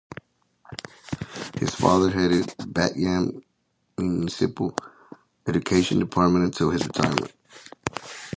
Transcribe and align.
His 1.59 1.75
father 1.75 2.09
headed 2.09 2.55
the 2.57 2.65
Bat 2.65 2.95
Yam 2.97 3.43
municipal 3.99 4.75
education 5.47 5.99
department 5.99 6.43
until 6.43 6.71
his 6.71 6.83
retirement. 6.87 7.31